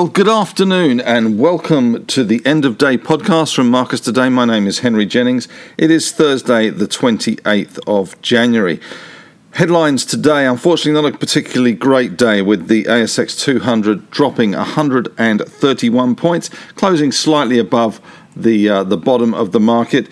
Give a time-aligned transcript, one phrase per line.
[0.00, 4.30] Well, good afternoon and welcome to the end of day podcast from Marcus Today.
[4.30, 5.46] My name is Henry Jennings.
[5.76, 8.80] It is Thursday, the 28th of January.
[9.50, 16.48] Headlines today, unfortunately, not a particularly great day with the ASX 200 dropping 131 points,
[16.76, 18.00] closing slightly above
[18.34, 20.08] the, uh, the bottom of the market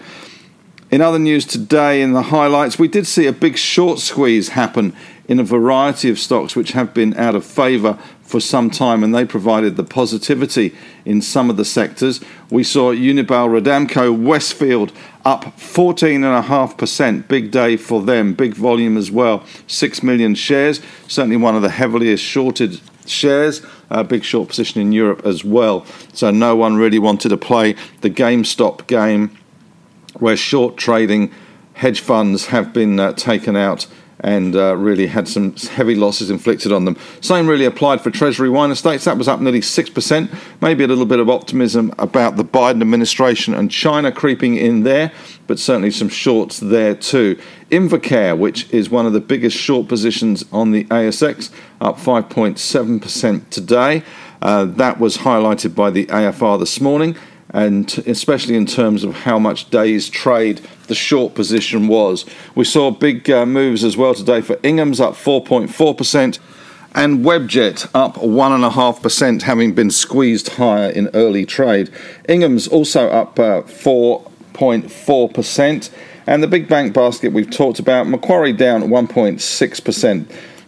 [0.91, 4.95] In other news today, in the highlights, we did see a big short squeeze happen
[5.28, 9.13] in a variety of stocks which have been out of favour for some time, and
[9.13, 12.22] they provided the positivity in some of the sectors.
[12.50, 14.91] We saw Unibail Rodamco Westfield
[15.23, 17.28] up 14.5%.
[17.28, 19.44] Big day for them, big volume as well.
[19.67, 23.61] 6 million shares, certainly one of the heavily shorted shares.
[23.89, 25.85] A big short position in Europe as well.
[26.13, 29.38] So no one really wanted to play the GameStop game
[30.19, 31.31] where short trading
[31.73, 33.88] hedge funds have been uh, taken out
[34.25, 36.97] and uh, really had some heavy losses inflicted on them.
[37.22, 39.06] Same really applied for Treasury Wine Estates.
[39.06, 40.36] That was up nearly 6%.
[40.62, 45.12] Maybe a little bit of optimism about the Biden administration and China creeping in there,
[45.46, 47.40] but certainly some shorts there too.
[47.69, 54.02] InvoCare, which is one of the biggest short positions on the ASX, up 5.7% today.
[54.41, 57.16] Uh, that was highlighted by the AFR this morning
[57.55, 62.25] and especially in terms of how much days trade the short position was.
[62.53, 66.39] We saw big uh, moves as well today for Ingham's up 4.4%
[66.95, 71.89] and Webjet up 1.5%, having been squeezed higher in early trade.
[72.27, 75.89] Ingham's also up uh, 4.4%.
[76.27, 80.25] And the big bank basket we've talked about, Macquarie down 1.6%.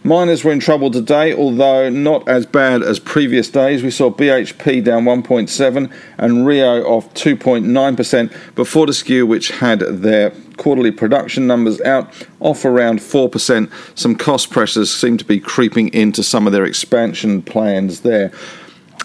[0.08, 3.82] Miners were in trouble today, although not as bad as previous days.
[3.82, 10.92] We saw BHP down 1.7 and Rio off 2.9%, but Fortescue, which had their quarterly
[10.92, 12.10] production numbers out,
[12.40, 13.70] off around 4%.
[13.98, 18.32] Some cost pressures seem to be creeping into some of their expansion plans there.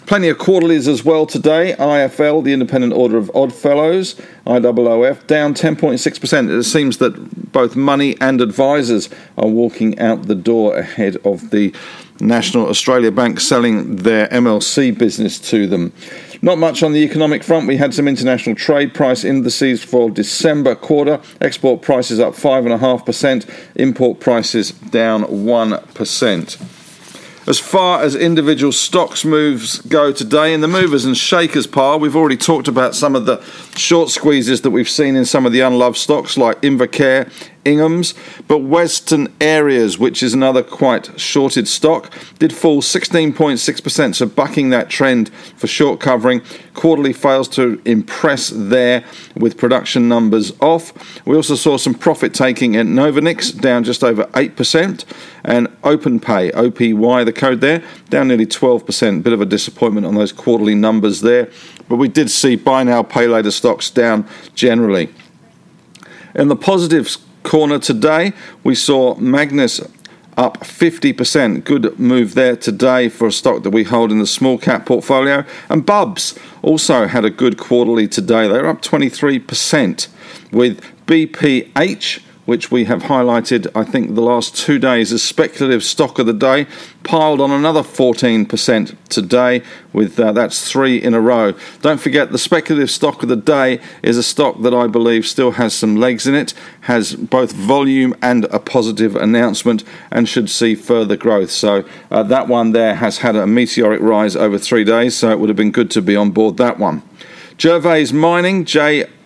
[0.06, 1.76] Plenty of quarterlies as well today.
[1.80, 4.16] IFL, the Independent Order of Odd Fellows,
[4.46, 6.60] IOOF, down 10.6%.
[6.60, 11.74] It seems that both money and advisors are walking out the door ahead of the
[12.20, 15.94] National Australia Bank selling their MLC business to them.
[16.42, 17.68] Not much on the economic front.
[17.68, 21.22] We had some international trade price indices for December quarter.
[21.40, 26.83] Export prices up 5.5%, import prices down 1%.
[27.46, 32.16] As far as individual stocks moves go today, in the movers and shakers pile, we've
[32.16, 33.44] already talked about some of the
[33.76, 37.30] short squeezes that we've seen in some of the unloved stocks like InvoCare,
[37.66, 38.14] Ingham's,
[38.48, 44.90] but Western Areas, which is another quite shorted stock, did fall 16.6%, so bucking that
[44.90, 46.42] trend for short covering.
[46.74, 49.04] Quarterly fails to impress there
[49.36, 51.26] with production numbers off.
[51.26, 55.06] We also saw some profit taking at Novonix, down just over 8%,
[55.46, 59.24] and OpenPay, OPY, the code there, down nearly 12%.
[59.24, 61.50] Bit of a disappointment on those quarterly numbers there,
[61.88, 65.14] but we did see buy now, pay later stocks down generally.
[66.36, 69.82] In the positives corner today, we saw Magnis
[70.38, 71.64] up 50%.
[71.64, 75.46] Good move there today for a stock that we hold in the small cap portfolio.
[75.70, 78.48] And Bubs also had a good quarterly today.
[78.48, 80.08] They're up 23%,
[80.52, 86.20] with BPH which we have highlighted, I think, the last two days as speculative stock
[86.20, 86.68] of the day,
[87.04, 89.64] piled on another 14% today,
[89.94, 91.54] with uh, that's three in a row.
[91.82, 95.52] Don't forget, the speculative stock of the day is a stock that I believe still
[95.52, 100.76] has some legs in it, has both volume and a positive announcement, and should see
[100.76, 101.52] further growth.
[101.52, 105.40] So uh, that one there has had a meteoric rise over three days, so it
[105.40, 107.04] would have been good to be on board that one.
[107.58, 108.66] Jervois Mining,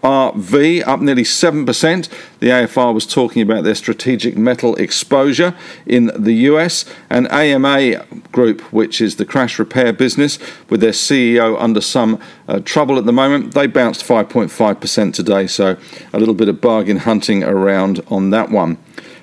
[0.04, 2.10] JRV, up nearly 7%.
[2.40, 5.56] The AFR was talking about their strategic metal exposure
[5.86, 6.86] in the US.
[7.10, 10.40] And AMA Group, which is the crash repair business,
[10.70, 15.48] with their CEO under some uh, trouble at the moment, they bounced 5.5% today.
[15.48, 15.78] So
[16.14, 18.78] a little bit of bargain hunting around on that one.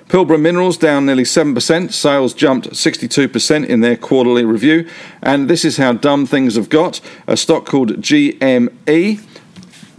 [0.07, 1.91] Pilbara Minerals down nearly 7%.
[1.91, 4.87] Sales jumped 62% in their quarterly review.
[5.23, 7.01] And this is how dumb things have got.
[7.25, 9.19] A stock called GME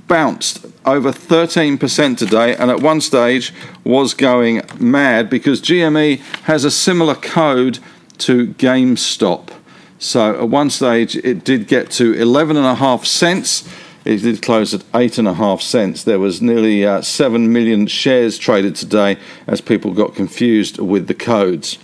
[0.09, 3.53] bounced over 13% today and at one stage
[3.85, 7.79] was going mad because GME has a similar code
[8.19, 9.51] to GameStop.
[9.99, 13.69] So at one stage it did get to 11.5 cents
[14.07, 16.05] it did close at eight and a half cents.
[16.05, 19.19] There was nearly uh, seven million shares traded today
[19.49, 21.77] as people got confused with the codes.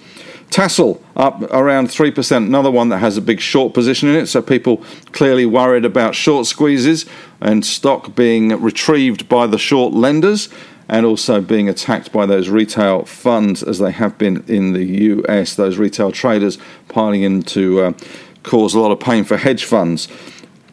[0.53, 4.43] Tassal up around 3%, another one that has a big short position in it, so
[4.43, 7.07] people clearly worried about short squeezes
[7.41, 10.51] and stock being retrieved by the short lenders
[10.91, 15.55] and also being attacked by those retail funds as they have been in the US,
[15.55, 16.59] those retail traders
[16.89, 17.93] piling in to uh,
[18.43, 20.07] cause a lot of pain for hedge funds.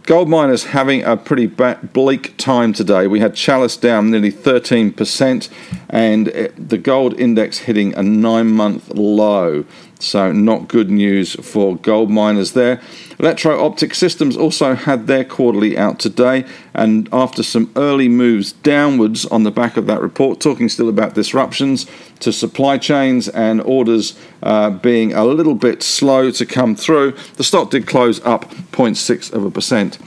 [0.10, 3.06] Gold miners having a pretty bleak time today.
[3.06, 5.50] We had Chalice down nearly 13%,
[5.88, 9.66] and eh, the gold index hitting a nine month low.
[10.02, 12.82] So, not good news for gold miners there.
[13.20, 19.26] Electro Optic Systems also had their quarterly out today, and after some early moves downwards
[19.26, 21.86] on the back of that report, talking still about disruptions
[22.22, 27.44] to supply chains and orders uh, being a little bit slow to come through, the
[27.44, 30.00] stock did close up 0.6 of a percent.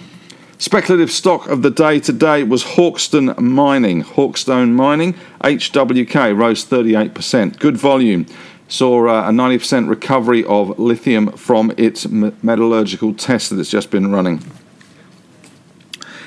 [0.57, 4.03] Speculative stock of the day today was Hawkstone Mining.
[4.05, 7.59] Hawkstone Mining, HWK, rose 38%.
[7.59, 8.27] Good volume
[8.73, 14.11] saw uh, a 90% recovery of lithium from its metallurgical test that it's just been
[14.11, 14.43] running.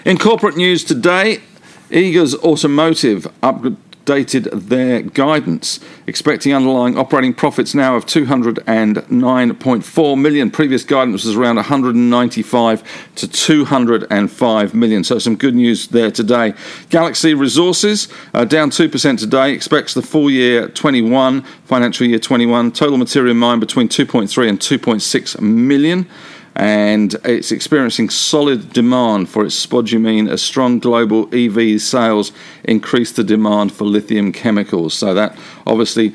[0.06, 1.42] In corporate news today,
[1.90, 3.64] Eagers Automotive up,
[4.06, 10.52] updated their guidance, expecting underlying operating profits now of 209.4 million.
[10.52, 15.04] Previous guidance was around 195 to 205 million.
[15.04, 16.54] So some good news there today.
[16.90, 19.52] Galaxy Resources uh, down 2% today.
[19.54, 25.42] Expects the full year 21 financial year 21 total material mined between 2.3 and 2.6
[25.42, 26.08] million
[26.56, 32.32] and it's experiencing solid demand for its spodumene as strong global EV sales
[32.64, 34.94] increase the demand for lithium chemicals.
[34.94, 35.38] So that
[35.68, 36.14] obviously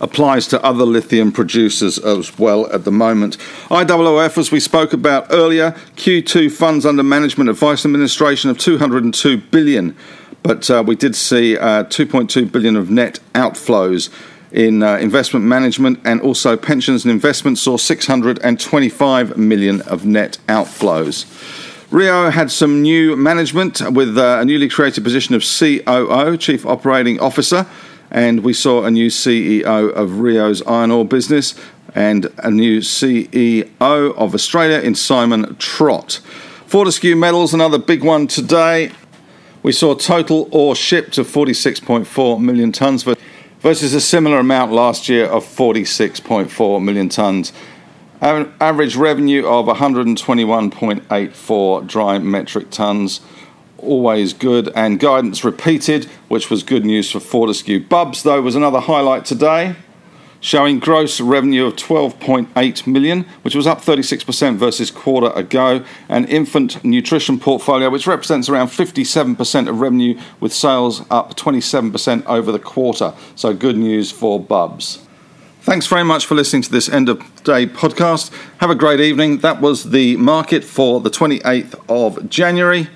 [0.00, 3.38] applies to other lithium producers as well at the moment.
[3.70, 9.96] IOOF, as we spoke about earlier, Q2 funds under management advice administration of 202 billion,
[10.42, 14.10] but uh, we did see uh, 2.2 billion of net outflows
[14.54, 21.26] in uh, investment management and also pensions and investments saw 625 million of net outflows.
[21.90, 27.18] Rio had some new management with uh, a newly created position of COO, Chief Operating
[27.20, 27.66] Officer,
[28.12, 31.54] and we saw a new CEO of Rio's iron ore business
[31.96, 36.20] and a new CEO of Australia in Simon Trott.
[36.66, 38.92] Fortescue Metals, another big one today.
[39.64, 43.16] We saw total ore shipped of 46.4 million tonnes for
[43.64, 47.50] versus a similar amount last year of 46.4 million tonnes.
[48.20, 53.20] Average revenue of 121.84 dry metric tonnes.
[53.78, 57.80] Always good, and guidance repeated, which was good news for Fortescue.
[57.80, 59.76] Bubs, though, was another highlight today
[60.44, 66.84] showing gross revenue of 12.8 million, which was up 36% versus quarter ago, and infant
[66.84, 73.14] nutrition portfolio, which represents around 57% of revenue, with sales up 27% over the quarter.
[73.34, 74.98] So good news for Bubs.
[75.62, 78.30] Thanks very much for listening to this end of day podcast.
[78.58, 79.38] Have a great evening.
[79.38, 82.90] That was the market for the 28th of January,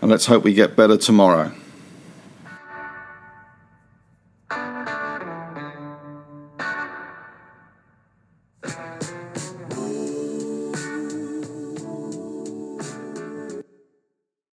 [0.00, 1.52] and let's hope we get better tomorrow.